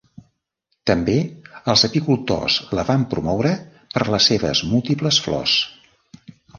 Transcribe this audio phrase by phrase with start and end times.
[0.91, 1.17] També,
[1.75, 3.53] els apicultors la van promoure,
[3.95, 5.59] per les seves múltiples flors.